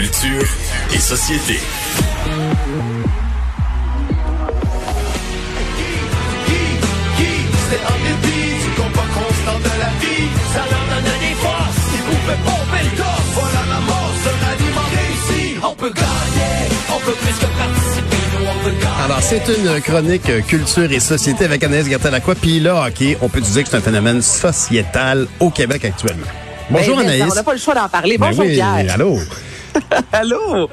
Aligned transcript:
Culture 0.00 0.46
et 0.94 0.98
société. 0.98 1.60
C'est 7.68 7.76
un 7.76 7.98
débit 8.02 8.64
du 8.64 8.70
combat 8.80 9.06
constant 9.14 9.58
de 9.58 9.72
la 9.78 9.90
vie. 10.00 10.26
Ça 10.52 10.62
leur 10.70 10.84
donne 10.90 11.12
des 11.20 11.34
forces. 11.36 11.86
Ils 11.94 12.02
pouvaient 12.02 12.42
pomper 12.44 12.82
le 12.90 12.96
corps. 12.96 13.22
Voilà 13.34 13.60
la 13.68 13.80
mort 13.80 14.12
d'un 14.24 14.48
aliment 14.52 14.88
réussi. 14.96 15.54
On 15.62 15.74
peut 15.74 15.92
gagner. 15.94 16.68
On 16.92 16.98
peut 17.00 17.12
plus 17.12 17.34
que 17.34 17.46
participer. 17.46 18.16
Nous, 18.40 18.46
on 18.48 18.64
veut 18.64 18.72
gagner. 18.72 19.04
Alors, 19.04 19.20
c'est 19.22 19.48
une 19.48 19.80
chronique 19.82 20.46
culture 20.46 20.90
et 20.90 21.00
société 21.00 21.44
avec 21.44 21.62
Anaïs 21.62 21.88
Gertin-Lacroix. 21.88 22.34
Puis 22.34 22.58
là, 22.58 22.86
OK, 22.88 23.16
on 23.20 23.28
peut 23.28 23.40
dire 23.40 23.62
que 23.62 23.68
c'est 23.70 23.76
un 23.76 23.80
phénomène 23.80 24.22
sociétal 24.22 25.26
au 25.38 25.50
Québec 25.50 25.84
actuellement. 25.84 26.26
Bonjour 26.70 26.96
Ben, 26.96 27.04
Anaïs. 27.04 27.24
On 27.30 27.34
n'a 27.34 27.42
pas 27.44 27.52
le 27.52 27.58
choix 27.58 27.74
d'en 27.74 27.88
parler. 27.88 28.18
Ben 28.18 28.26
Bonjour 28.28 28.44
oui, 28.44 28.54
Pierre. 28.54 28.94
allô? 28.94 29.18
Allô? 30.12 30.68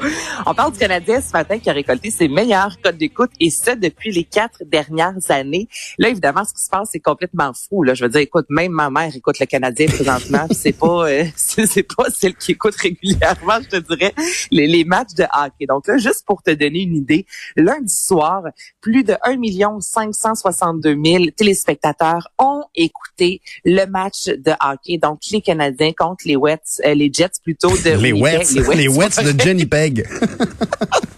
On 0.45 0.53
parle 0.53 0.71
du 0.71 0.79
Canadien 0.79 1.21
ce 1.21 1.31
matin 1.31 1.59
qui 1.59 1.69
a 1.69 1.73
récolté 1.73 2.11
ses 2.11 2.27
meilleurs 2.27 2.79
codes 2.81 2.97
d'écoute 2.97 3.31
et 3.39 3.49
ce 3.49 3.71
depuis 3.71 4.11
les 4.11 4.23
quatre 4.23 4.63
dernières 4.65 5.29
années. 5.29 5.67
Là, 5.97 6.09
évidemment, 6.09 6.43
ce 6.45 6.53
qui 6.53 6.63
se 6.63 6.69
passe, 6.69 6.89
c'est 6.91 6.99
complètement 6.99 7.51
fou. 7.53 7.83
Là, 7.83 7.93
je 7.93 8.03
veux 8.03 8.09
dire, 8.09 8.21
écoute, 8.21 8.45
même 8.49 8.71
ma 8.71 8.89
mère 8.89 9.15
écoute 9.15 9.39
le 9.39 9.45
Canadien 9.45 9.87
présentement. 9.87 10.47
c'est 10.51 10.77
pas, 10.77 11.09
euh, 11.09 11.25
c'est 11.35 11.83
pas 11.83 12.09
celle 12.09 12.35
qui 12.35 12.53
écoute 12.53 12.75
régulièrement, 12.75 13.59
je 13.63 13.77
te 13.79 13.95
dirais, 13.95 14.13
les, 14.51 14.67
les 14.67 14.83
matchs 14.83 15.13
de 15.15 15.23
hockey. 15.23 15.65
Donc 15.67 15.87
là, 15.87 15.97
juste 15.97 16.25
pour 16.25 16.41
te 16.41 16.51
donner 16.51 16.81
une 16.81 16.95
idée, 16.95 17.25
lundi 17.55 17.93
soir, 17.93 18.43
plus 18.81 19.03
de 19.03 19.15
1 19.23 19.37
million 19.37 19.79
562 19.79 20.97
000 21.03 21.25
téléspectateurs 21.35 22.29
ont 22.37 22.63
écouté 22.75 23.41
le 23.65 23.85
match 23.85 24.25
de 24.25 24.51
hockey. 24.63 24.97
Donc 24.97 25.19
les 25.31 25.41
Canadiens 25.41 25.91
contre 25.97 26.23
les 26.25 26.35
Wets, 26.35 26.81
euh, 26.85 26.93
les 26.93 27.11
Jets 27.11 27.39
plutôt 27.43 27.69
de 27.69 28.01
Les. 28.01 28.13
Wets, 28.13 28.86
les 28.87 28.93
Wets 28.93 29.21
de 29.23 29.43
Jenny 29.43 29.65
Peg. 29.65 30.07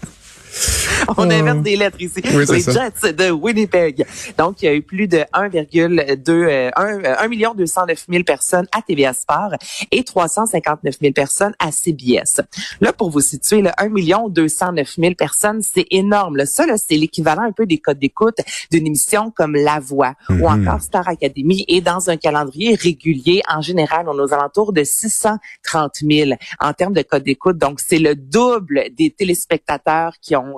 On 1.18 1.30
inverse 1.30 1.60
des 1.62 1.76
lettres 1.76 2.02
ici. 2.02 2.22
Oui, 2.34 2.46
c'est 2.46 2.54
les 2.54 2.62
ça. 2.62 2.72
Jets 3.02 3.14
de 3.14 3.32
Winnipeg. 3.32 4.06
Donc, 4.38 4.62
il 4.62 4.66
y 4.66 4.68
a 4.68 4.74
eu 4.76 4.82
plus 4.82 5.08
de 5.08 5.20
1,2 5.34 6.30
euh, 6.30 6.70
1, 6.76 6.86
euh, 7.04 7.16
1 7.20 7.28
million 7.28 7.54
209 7.54 8.06
000 8.10 8.24
personnes 8.24 8.68
à 8.72 8.82
TVA 8.82 9.14
Sport 9.14 9.54
et 9.92 10.04
359 10.04 10.96
000 11.02 11.14
personnes 11.14 11.54
à 11.60 11.72
CBS. 11.72 12.42
Là, 12.82 12.94
pour 12.94 13.10
vous 13.10 13.22
situer, 13.22 13.62
le 13.62 13.70
1 13.78 13.90
million 13.90 14.30
209 14.30 14.96
000 14.98 15.14
personnes, 15.16 15.62
c'est 15.62 15.86
énorme. 15.92 16.38
Là. 16.38 16.46
Ça, 16.46 16.66
là, 16.66 16.76
c'est 16.78 16.96
l'équivalent 16.96 17.44
un 17.44 17.52
peu 17.52 17.66
des 17.66 17.78
codes 17.78 18.00
d'écoute 18.00 18.38
d'une 18.72 18.86
émission 18.88 19.32
comme 19.36 19.56
La 19.56 19.80
Voix 19.80 20.14
ou 20.30 20.34
Mhm. 20.50 20.68
encore 20.68 20.82
Star 20.82 21.08
Academy. 21.08 21.66
Et 21.68 21.82
dans 21.82 22.10
un 22.10 22.18
calendrier 22.18 22.76
régulier, 22.76 23.42
en 23.50 23.62
général, 23.62 24.08
on 24.08 24.18
est 24.18 24.22
aux 24.22 24.34
alentours 24.34 24.74
de 24.74 24.84
630 24.84 25.96
000 26.02 26.32
en 26.60 26.74
termes 26.74 26.94
de 26.94 27.02
codes 27.02 27.24
d'écoute. 27.24 27.58
Donc, 27.58 27.80
c'est 27.80 28.00
le 28.00 28.16
double 28.16 28.86
des 28.98 29.10
téléspectateurs 29.12 30.14
qui 30.22 30.36
ont 30.36 30.56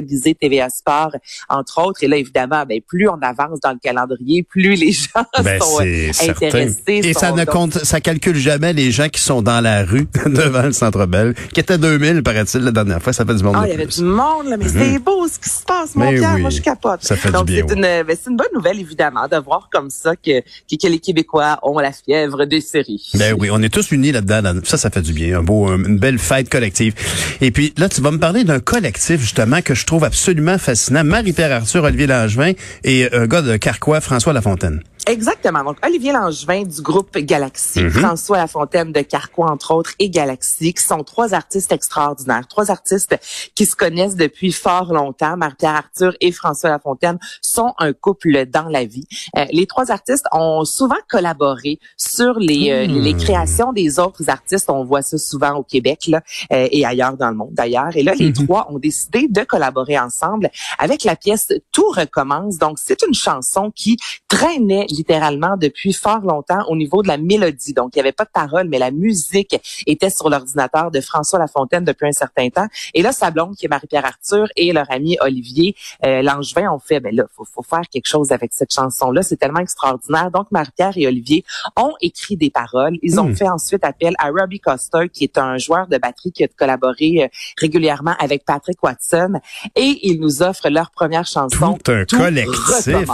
TVA 0.00 0.68
Sport, 0.70 1.12
entre 1.48 1.82
autres. 1.86 2.02
Et 2.04 2.08
là, 2.08 2.16
évidemment, 2.16 2.64
ben, 2.68 2.80
plus 2.86 3.08
on 3.08 3.18
avance 3.22 3.60
dans 3.60 3.72
le 3.72 3.78
calendrier, 3.82 4.42
plus 4.42 4.74
les 4.74 4.92
gens 4.92 5.24
Ben, 5.42 5.60
sont 5.60 5.80
euh, 5.82 6.10
intéressés. 6.28 6.82
Et 6.88 7.12
sont 7.12 7.20
ça 7.20 7.32
ne 7.32 7.38
donc- 7.44 7.46
compte, 7.46 7.74
ça 7.84 8.00
calcule 8.00 8.36
jamais 8.36 8.72
les 8.72 8.90
gens 8.90 9.08
qui 9.08 9.20
sont 9.20 9.42
dans 9.42 9.60
la 9.60 9.84
rue 9.84 10.06
devant 10.26 10.62
le 10.62 10.72
Centre 10.72 11.06
Bell, 11.06 11.34
qui 11.52 11.60
était 11.60 11.78
2000, 11.78 12.22
paraît-il, 12.22 12.60
la 12.60 12.70
dernière 12.70 13.02
fois. 13.02 13.12
Ça 13.12 13.24
fait 13.24 13.34
du 13.34 13.42
monde 13.42 13.56
Ah, 13.58 13.64
il 13.66 13.70
y 13.70 13.74
avait 13.74 13.86
plus. 13.86 13.98
du 13.98 14.04
monde, 14.04 14.46
là, 14.48 14.56
mais 14.56 14.68
c'est 14.68 14.98
beau 14.98 15.26
ce 15.28 15.38
qui 15.38 15.48
se 15.48 15.62
passe, 15.62 15.94
mon 15.94 16.10
Mais 16.10 16.18
Pierre. 16.18 16.32
oui. 16.34 16.40
Moi, 16.42 16.50
je 16.50 16.60
capote. 16.60 17.02
Ça 17.02 17.16
fait 17.16 17.28
du 17.28 17.34
Donc, 17.34 17.46
bien, 17.46 17.64
c'est 17.66 17.74
oui. 17.74 17.78
une, 17.78 18.02
ben, 18.04 18.16
c'est 18.20 18.30
une 18.30 18.36
bonne 18.36 18.46
nouvelle, 18.54 18.78
évidemment, 18.80 19.28
de 19.28 19.36
voir 19.36 19.68
comme 19.72 19.90
ça 19.90 20.16
que, 20.16 20.40
que, 20.40 20.76
que 20.80 20.86
les 20.88 20.98
Québécois 20.98 21.58
ont 21.62 21.78
la 21.78 21.92
fièvre 21.92 22.44
des 22.44 22.60
séries. 22.60 23.10
Ben 23.14 23.34
oui, 23.38 23.48
on 23.50 23.60
est 23.62 23.72
tous 23.72 23.90
unis 23.92 24.12
là-dedans. 24.12 24.40
là- 24.42 24.54
Ça, 24.64 24.76
ça 24.78 24.90
fait 24.90 25.02
du 25.02 25.12
bien. 25.12 25.38
Un 25.38 25.42
beau, 25.42 25.68
une 25.74 25.98
belle 25.98 26.18
fête 26.18 26.48
collective. 26.48 26.94
Et 27.40 27.50
puis 27.50 27.72
là, 27.76 27.88
tu 27.88 28.00
vas 28.00 28.10
me 28.10 28.18
parler 28.18 28.44
d'un 28.44 28.60
collectif 28.60 29.20
justement 29.20 29.60
que 29.62 29.74
je 29.74 29.81
trouve 29.86 30.04
absolument 30.04 30.58
fascinant. 30.58 31.04
Marie-Pierre 31.04 31.52
Arthur, 31.52 31.84
Olivier 31.84 32.06
Langevin 32.06 32.52
et 32.84 33.08
un 33.12 33.26
gars 33.26 33.42
de 33.42 33.56
Carquois, 33.56 34.00
François 34.00 34.32
Lafontaine. 34.32 34.82
Exactement. 35.08 35.64
Donc, 35.64 35.78
Olivier 35.84 36.12
Langevin 36.12 36.62
du 36.62 36.80
groupe 36.80 37.16
Galaxy, 37.18 37.80
Mhm. 37.82 37.90
François 37.90 38.36
Lafontaine 38.38 38.92
de 38.92 39.00
Carquois, 39.00 39.50
entre 39.50 39.74
autres, 39.74 39.92
et 39.98 40.08
Galaxy, 40.10 40.72
qui 40.74 40.82
sont 40.82 41.02
trois 41.02 41.34
artistes 41.34 41.72
extraordinaires, 41.72 42.46
trois 42.48 42.70
artistes 42.70 43.16
qui 43.56 43.66
se 43.66 43.74
connaissent 43.74 44.14
depuis 44.16 44.52
fort 44.52 44.92
longtemps. 44.92 45.36
Marie-Pierre 45.36 45.74
Arthur 45.74 46.12
et 46.20 46.30
François 46.30 46.70
Lafontaine 46.70 47.18
sont 47.40 47.74
un 47.78 47.92
couple 47.92 48.46
dans 48.46 48.68
la 48.68 48.84
vie. 48.84 49.06
Euh, 49.36 49.44
les 49.50 49.66
trois 49.66 49.90
artistes 49.90 50.26
ont 50.32 50.64
souvent 50.64 50.94
collaboré 51.10 51.80
sur 51.96 52.38
les, 52.38 52.70
euh, 52.70 52.86
Mhm. 52.86 53.02
les 53.02 53.14
créations 53.14 53.72
des 53.72 53.98
autres 53.98 54.28
artistes. 54.30 54.70
On 54.70 54.84
voit 54.84 55.02
ça 55.02 55.18
souvent 55.18 55.54
au 55.56 55.62
Québec 55.64 56.04
là, 56.06 56.20
euh, 56.52 56.68
et 56.70 56.84
ailleurs 56.86 57.16
dans 57.16 57.30
le 57.30 57.36
monde 57.36 57.50
d'ailleurs. 57.52 57.96
Et 57.96 58.02
là, 58.02 58.14
les 58.14 58.32
trois 58.32 58.68
ont 58.70 58.78
décidé 58.78 59.26
de 59.28 59.42
collaborer 59.42 59.98
ensemble 59.98 60.48
avec 60.78 61.02
la 61.04 61.16
pièce 61.16 61.48
Tout 61.72 61.88
recommence. 61.90 62.56
Donc, 62.58 62.78
c'est 62.78 63.02
une 63.02 63.14
chanson 63.14 63.70
qui 63.74 63.96
traînait 64.28 64.86
littéralement 65.02 65.56
depuis 65.56 65.92
fort 65.92 66.20
longtemps 66.20 66.62
au 66.68 66.76
niveau 66.76 67.02
de 67.02 67.08
la 67.08 67.16
mélodie. 67.18 67.72
Donc, 67.74 67.90
il 67.94 67.98
n'y 67.98 68.00
avait 68.02 68.12
pas 68.12 68.24
de 68.24 68.30
parole, 68.32 68.68
mais 68.68 68.78
la 68.78 68.90
musique 68.92 69.54
était 69.86 70.10
sur 70.10 70.30
l'ordinateur 70.30 70.90
de 70.90 71.00
François 71.00 71.38
Lafontaine 71.40 71.84
depuis 71.84 72.06
un 72.06 72.12
certain 72.12 72.48
temps. 72.50 72.66
Et 72.94 73.02
là, 73.02 73.10
sa 73.12 73.30
blonde, 73.30 73.56
qui 73.56 73.66
est 73.66 73.68
Marie-Pierre 73.68 74.06
Arthur, 74.06 74.46
et 74.56 74.72
leur 74.72 74.88
ami 74.90 75.16
Olivier 75.20 75.74
euh, 76.06 76.22
Langevin 76.22 76.70
ont 76.70 76.78
fait, 76.78 77.00
ben 77.00 77.14
là, 77.14 77.24
faut, 77.34 77.44
faut 77.52 77.62
faire 77.62 77.82
quelque 77.92 78.06
chose 78.06 78.30
avec 78.30 78.52
cette 78.52 78.72
chanson-là. 78.72 79.22
C'est 79.22 79.36
tellement 79.36 79.60
extraordinaire. 79.60 80.30
Donc, 80.30 80.46
Marie-Pierre 80.52 80.92
et 80.96 81.06
Olivier 81.08 81.44
ont 81.76 81.94
écrit 82.00 82.36
des 82.36 82.50
paroles. 82.50 82.96
Ils 83.02 83.18
ont 83.18 83.28
Hmm. 83.32 83.36
fait 83.36 83.48
ensuite 83.48 83.84
appel 83.84 84.14
à 84.18 84.28
Robbie 84.28 84.60
Coster, 84.60 85.08
qui 85.12 85.24
est 85.24 85.38
un 85.38 85.56
joueur 85.58 85.86
de 85.88 85.96
batterie 85.98 86.32
qui 86.32 86.44
a 86.44 86.48
collaboré 86.48 87.24
euh, 87.24 87.28
régulièrement 87.60 88.14
avec 88.18 88.44
Patrick 88.44 88.80
Watson. 88.82 89.32
Et 89.74 89.98
ils 90.08 90.20
nous 90.20 90.42
offrent 90.42 90.68
leur 90.68 90.90
première 90.90 91.26
chanson. 91.26 91.78
Tout 91.84 91.92
un 91.92 92.04
Tout 92.04 92.18
collectif. 92.18 93.08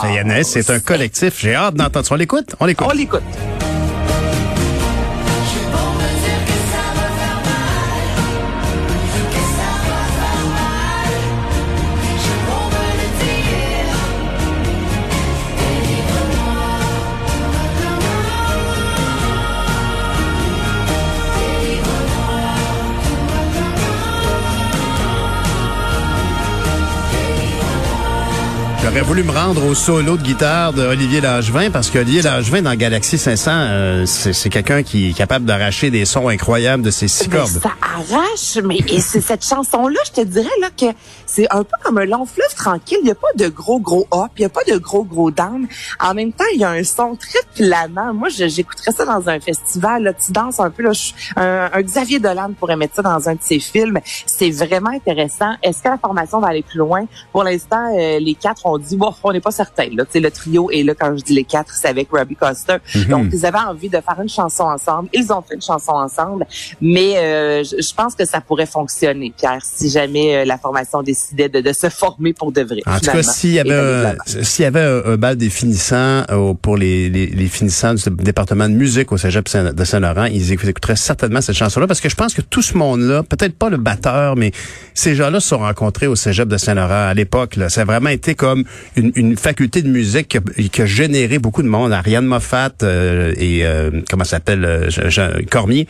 c'est 0.44 0.70
un 0.70 0.80
collectif. 0.80 1.40
J'ai 1.40 1.54
hâte 1.54 1.67
ça. 2.04 2.14
On 2.14 2.16
l'écoute? 2.16 2.54
On 2.60 2.66
l'écoute. 2.66 2.86
On 2.90 2.94
l'écoute. 2.94 3.67
J'aurais 28.98 29.10
voulu 29.10 29.22
me 29.22 29.30
rendre 29.30 29.64
au 29.64 29.76
solo 29.76 30.16
de 30.16 30.22
guitare 30.22 30.72
de 30.72 30.82
Olivier 30.84 31.20
Langevin 31.20 31.70
parce 31.70 31.88
qu'Olivier 31.88 32.20
Langevin 32.20 32.62
dans 32.62 32.74
Galaxy 32.74 33.16
500, 33.16 33.50
euh, 33.54 34.06
c'est 34.06 34.48
quelqu'un 34.50 34.82
qui 34.82 35.10
est 35.10 35.12
capable 35.12 35.44
d'arracher 35.44 35.90
des 35.92 36.04
sons 36.04 36.26
incroyables 36.26 36.82
de 36.82 36.90
ses 36.90 37.06
six 37.06 37.28
Mais 37.28 37.36
cordes. 37.36 37.60
ça 37.62 37.70
arrache, 37.80 38.58
mais 38.64 38.78
et 38.88 38.98
c'est 39.00 39.20
cette 39.20 39.44
chanson-là, 39.46 40.00
je 40.04 40.20
te 40.20 40.26
dirais 40.26 40.50
là 40.60 40.70
que 40.76 40.86
c'est 41.26 41.46
un 41.52 41.62
peu 41.62 41.76
comme 41.84 41.98
un 41.98 42.06
long 42.06 42.26
fleuve 42.26 42.52
tranquille. 42.56 42.98
Il 43.02 43.04
n'y 43.04 43.12
a 43.12 43.14
pas 43.14 43.28
de 43.36 43.46
gros 43.46 43.78
gros 43.78 44.08
up, 44.12 44.32
il 44.36 44.40
n'y 44.40 44.46
a 44.46 44.48
pas 44.48 44.64
de 44.68 44.76
gros 44.78 45.04
gros 45.04 45.30
down. 45.30 45.68
En 46.00 46.14
même 46.14 46.32
temps, 46.32 46.44
il 46.54 46.60
y 46.60 46.64
a 46.64 46.70
un 46.70 46.82
son 46.82 47.14
très 47.14 47.38
planant. 47.54 48.12
Moi, 48.14 48.30
j'écouterais 48.30 48.90
ça 48.90 49.04
dans 49.04 49.28
un 49.28 49.38
festival. 49.38 50.02
Là, 50.02 50.12
tu 50.14 50.32
danses 50.32 50.58
un 50.58 50.70
peu. 50.70 50.82
Là, 50.82 50.92
je- 50.92 51.12
un, 51.36 51.70
un 51.72 51.82
Xavier 51.82 52.18
Dolan 52.18 52.50
pourrait 52.58 52.76
mettre 52.76 52.96
ça 52.96 53.02
dans 53.02 53.28
un 53.28 53.34
de 53.34 53.40
ses 53.42 53.60
films. 53.60 54.00
C'est 54.26 54.50
vraiment 54.50 54.90
intéressant. 54.90 55.52
Est-ce 55.62 55.84
que 55.84 55.88
la 55.88 55.98
formation 55.98 56.40
va 56.40 56.48
aller 56.48 56.62
plus 56.64 56.78
loin? 56.78 57.04
Pour 57.30 57.44
l'instant, 57.44 57.94
euh, 57.96 58.18
les 58.18 58.34
quatre 58.34 58.66
ont 58.66 58.78
dit, 58.78 58.87
bon, 58.96 59.12
on 59.22 59.32
n'est 59.32 59.40
pas 59.40 59.50
certain. 59.50 59.88
Là, 59.94 60.04
Tu 60.04 60.12
sais, 60.12 60.20
le 60.20 60.30
trio 60.30 60.70
est 60.70 60.82
là. 60.82 60.94
Quand 60.98 61.16
je 61.16 61.22
dis 61.22 61.34
les 61.34 61.44
quatre, 61.44 61.72
c'est 61.74 61.88
avec 61.88 62.08
Robbie 62.10 62.36
Coster. 62.36 62.76
Mhm. 62.94 63.04
Donc, 63.06 63.26
ils 63.32 63.44
avaient 63.46 63.58
envie 63.58 63.88
de 63.88 63.96
faire 64.00 64.18
une 64.22 64.28
chanson 64.28 64.64
ensemble. 64.64 65.08
Ils 65.12 65.32
ont 65.32 65.42
fait 65.42 65.54
une 65.54 65.62
chanson 65.62 65.92
ensemble. 65.92 66.46
Mais 66.80 67.16
euh, 67.18 67.64
je, 67.64 67.94
pense 67.94 68.14
que 68.14 68.24
ça 68.24 68.40
pourrait 68.40 68.66
fonctionner, 68.66 69.32
Pierre, 69.36 69.60
si 69.62 69.90
jamais 69.90 70.36
euh, 70.36 70.44
la 70.44 70.58
formation 70.58 71.02
décidait 71.02 71.48
de, 71.48 71.60
de 71.60 71.72
se 71.72 71.88
former 71.88 72.32
pour 72.32 72.52
de 72.52 72.62
vrai. 72.62 72.80
En 72.86 72.98
tout 72.98 73.10
cas, 73.10 73.22
s'il 73.22 73.50
y 73.50 73.56
et 73.56 73.60
avait 73.60 74.16
s'il 74.26 74.62
y 74.62 74.66
avait 74.66 74.80
un, 74.82 75.12
un 75.12 75.16
bal 75.16 75.36
des 75.36 75.50
finissants 75.50 76.22
euh, 76.30 76.54
pour 76.54 76.76
les, 76.76 77.08
les, 77.08 77.26
les 77.26 77.46
finissants 77.48 77.94
du 77.94 78.02
département 78.10 78.68
de 78.68 78.74
musique 78.74 79.12
au 79.12 79.16
Cégep 79.16 79.46
de 79.74 79.84
Saint-Laurent, 79.84 80.24
ils 80.24 80.52
écout- 80.52 80.66
écouteraient 80.68 80.96
certainement 80.96 81.40
cette 81.40 81.56
chanson-là 81.56 81.86
parce 81.86 82.00
que 82.00 82.08
je 82.08 82.14
pense 82.16 82.34
que 82.34 82.42
tout 82.42 82.62
ce 82.62 82.76
monde-là, 82.76 83.22
peut-être 83.22 83.56
pas 83.56 83.70
le 83.70 83.76
batteur, 83.76 84.36
mais 84.36 84.52
ces 84.94 85.14
gens-là 85.14 85.40
se 85.40 85.48
sont 85.48 85.58
rencontrés 85.58 86.06
au 86.06 86.16
Cégep 86.16 86.48
de 86.48 86.56
Saint-Laurent 86.56 87.08
à 87.08 87.14
l'époque. 87.14 87.56
là. 87.56 87.68
Ça 87.68 87.82
a 87.82 87.84
vraiment 87.84 88.10
été 88.10 88.34
comme 88.34 88.64
une, 88.96 89.12
une 89.14 89.36
faculté 89.36 89.82
de 89.82 89.88
musique 89.88 90.28
qui 90.28 90.38
a, 90.38 90.40
qui 90.40 90.82
a, 90.82 90.86
généré 90.86 91.38
beaucoup 91.38 91.62
de 91.62 91.68
monde. 91.68 91.92
Ariane 91.92 92.26
Moffat 92.26 92.72
euh, 92.82 93.34
et 93.36 93.66
euh, 93.66 93.90
comment 94.10 94.24
s'appelle 94.24 94.64
euh, 94.64 95.42
Cormier. 95.50 95.86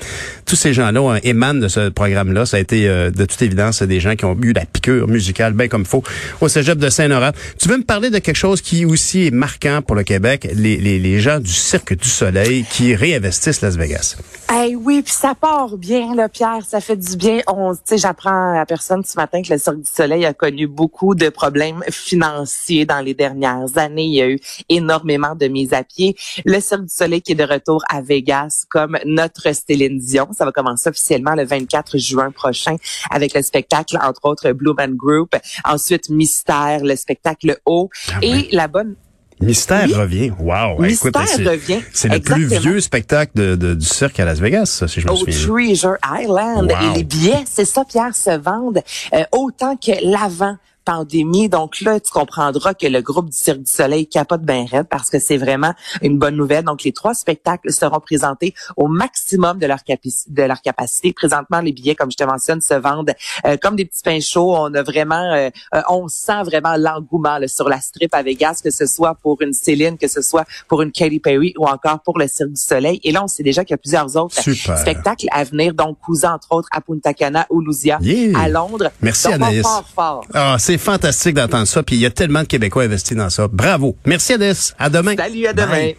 Tous 0.46 0.56
ces 0.56 0.72
gens-là 0.72 1.00
euh, 1.00 1.18
émanent 1.22 1.60
de 1.60 1.68
ce 1.68 1.88
programme-là. 1.88 2.46
Ça 2.46 2.56
a 2.56 2.60
été 2.60 2.88
de 2.88 3.24
toute 3.24 3.42
évidence 3.42 3.82
des 3.82 4.00
gens 4.00 4.14
qui 4.16 4.24
ont 4.24 4.36
eu 4.42 4.52
la 4.52 4.64
piqûre 4.64 5.08
musicale 5.08 5.52
bien 5.52 5.68
comme 5.68 5.84
faut 5.84 6.02
au 6.40 6.48
Cégep 6.48 6.78
de 6.78 6.88
Saint-Laurent. 6.88 7.32
Tu 7.58 7.68
veux 7.68 7.78
me 7.78 7.84
parler 7.84 8.10
de 8.10 8.18
quelque 8.18 8.36
chose 8.36 8.60
qui 8.60 8.84
aussi 8.84 9.26
est 9.26 9.30
marquant 9.30 9.82
pour 9.82 9.96
le 9.96 10.02
Québec, 10.02 10.48
les, 10.54 10.76
les, 10.76 10.98
les 10.98 11.20
gens 11.20 11.40
du 11.40 11.50
Cirque 11.50 11.96
du 11.96 12.08
Soleil 12.08 12.64
qui 12.70 12.94
réinvestissent 12.94 13.60
Las 13.60 13.76
Vegas. 13.76 14.16
Hey, 14.50 14.76
oui, 14.76 15.02
puis 15.02 15.12
ça 15.12 15.34
part 15.34 15.76
bien, 15.76 16.14
là, 16.14 16.28
Pierre, 16.28 16.62
ça 16.66 16.80
fait 16.80 16.96
du 16.96 17.16
bien. 17.16 17.40
On, 17.46 17.74
j'apprends 17.94 18.58
à 18.58 18.64
personne 18.66 19.02
ce 19.04 19.16
matin 19.16 19.42
que 19.42 19.52
le 19.52 19.58
Cirque 19.58 19.78
du 19.78 19.90
Soleil 19.90 20.24
a 20.24 20.32
connu 20.32 20.66
beaucoup 20.66 21.14
de 21.14 21.28
problèmes 21.28 21.82
financiers 21.90 22.67
dans 22.86 23.00
les 23.00 23.14
dernières 23.14 23.76
années. 23.76 24.04
Il 24.04 24.14
y 24.14 24.22
a 24.22 24.28
eu 24.28 24.38
énormément 24.68 25.34
de 25.34 25.48
mises 25.48 25.72
à 25.72 25.84
pied. 25.84 26.16
Le 26.44 26.60
Cirque 26.60 26.82
du 26.82 26.94
Soleil 26.94 27.22
qui 27.22 27.32
est 27.32 27.34
de 27.34 27.44
retour 27.44 27.82
à 27.88 28.00
Vegas 28.00 28.64
comme 28.68 28.98
notre 29.04 29.52
Céline 29.52 29.98
Dion. 29.98 30.28
Ça 30.36 30.44
va 30.44 30.52
commencer 30.52 30.88
officiellement 30.88 31.34
le 31.34 31.44
24 31.44 31.98
juin 31.98 32.30
prochain 32.30 32.76
avec 33.10 33.34
le 33.34 33.42
spectacle, 33.42 33.98
entre 34.02 34.20
autres, 34.24 34.52
Blue 34.52 34.74
Man 34.76 34.94
Group. 34.94 35.34
Ensuite, 35.64 36.10
Mystère, 36.10 36.84
le 36.84 36.96
spectacle 36.96 37.58
Haut. 37.66 37.90
Ah, 38.12 38.18
et 38.22 38.48
la 38.52 38.68
bonne 38.68 38.94
Mystère 39.40 39.88
revient. 39.90 40.32
Wow. 40.38 40.80
Mystère 40.80 41.12
revient. 41.12 41.80
C'est 41.92 42.08
le 42.08 42.20
plus 42.20 42.46
vieux 42.46 42.80
spectacle 42.80 43.32
de, 43.34 43.54
de, 43.54 43.74
du 43.74 43.86
cirque 43.86 44.18
à 44.18 44.24
Las 44.24 44.40
Vegas, 44.40 44.84
si 44.86 45.00
je 45.00 45.06
me 45.06 45.14
souviens. 45.14 45.48
Au 45.48 45.52
Treasure 45.52 45.96
Island. 46.04 46.70
Et 46.70 46.96
les 46.96 47.04
billets, 47.04 47.44
c'est 47.46 47.64
ça, 47.64 47.84
Pierre, 47.84 48.14
se 48.14 48.36
vendent 48.36 48.82
euh, 49.14 49.24
autant 49.32 49.76
que 49.76 49.92
l'avant 50.02 50.56
pandémie. 50.88 51.50
Donc 51.50 51.82
là, 51.82 52.00
tu 52.00 52.10
comprendras 52.10 52.72
que 52.72 52.86
le 52.86 53.02
groupe 53.02 53.28
du 53.28 53.36
Cirque 53.36 53.58
du 53.58 53.70
Soleil 53.70 54.08
capote 54.08 54.40
bien 54.40 54.64
raide 54.64 54.86
parce 54.88 55.10
que 55.10 55.18
c'est 55.18 55.36
vraiment 55.36 55.74
une 56.00 56.18
bonne 56.18 56.36
nouvelle. 56.36 56.64
Donc 56.64 56.82
les 56.82 56.92
trois 56.92 57.12
spectacles 57.12 57.70
seront 57.72 58.00
présentés 58.00 58.54
au 58.78 58.88
maximum 58.88 59.58
de 59.58 59.66
leur, 59.66 59.80
de 59.86 60.42
leur 60.42 60.62
capacité. 60.62 61.12
Présentement, 61.12 61.60
les 61.60 61.72
billets, 61.72 61.94
comme 61.94 62.10
je 62.10 62.16
te 62.16 62.24
mentionne, 62.24 62.62
se 62.62 62.72
vendent 62.72 63.12
euh, 63.44 63.58
comme 63.60 63.76
des 63.76 63.84
petits 63.84 64.02
pains 64.02 64.20
chauds. 64.20 64.56
On 64.56 64.72
a 64.72 64.82
vraiment, 64.82 65.30
euh, 65.34 65.50
euh, 65.74 65.82
on 65.90 66.08
sent 66.08 66.42
vraiment 66.44 66.74
l'engouement 66.78 67.38
sur 67.48 67.68
la 67.68 67.80
strip 67.80 68.14
à 68.14 68.22
Vegas, 68.22 68.62
que 68.64 68.70
ce 68.70 68.86
soit 68.86 69.14
pour 69.14 69.42
une 69.42 69.52
Céline, 69.52 69.98
que 69.98 70.08
ce 70.08 70.22
soit 70.22 70.46
pour 70.68 70.80
une 70.80 70.90
Katy 70.90 71.20
Perry 71.20 71.52
ou 71.58 71.66
encore 71.66 72.00
pour 72.00 72.18
le 72.18 72.28
Cirque 72.28 72.52
du 72.52 72.60
Soleil. 72.60 72.98
Et 73.04 73.12
là, 73.12 73.22
on 73.22 73.28
sait 73.28 73.42
déjà 73.42 73.62
qu'il 73.62 73.72
y 73.72 73.74
a 73.74 73.78
plusieurs 73.78 74.16
autres 74.16 74.40
spectacles 74.40 75.26
à 75.32 75.44
venir. 75.44 75.74
Donc, 75.74 75.98
Cousin, 75.98 76.32
entre 76.32 76.52
autres, 76.52 76.68
à 76.72 76.80
Punta 76.80 77.12
Cana 77.12 77.46
ou 77.50 77.60
Lousia, 77.60 77.98
à 78.36 78.48
Londres. 78.48 78.90
Merci, 79.02 79.26
donc, 79.26 79.34
Anaïs. 79.34 79.62
Fort, 79.62 79.84
fort. 79.94 80.24
Ah, 80.32 80.56
c'est 80.58 80.77
fantastique 80.78 81.34
d'entendre 81.34 81.66
ça. 81.66 81.82
Puis 81.82 81.96
il 81.96 82.00
y 82.00 82.06
a 82.06 82.10
tellement 82.10 82.42
de 82.42 82.46
Québécois 82.46 82.84
investis 82.84 83.16
dans 83.16 83.30
ça. 83.30 83.48
Bravo. 83.48 83.96
Merci, 84.06 84.34
Adès. 84.34 84.74
À 84.78 84.90
demain. 84.90 85.14
Salut, 85.16 85.46
à 85.46 85.52
demain. 85.52 85.92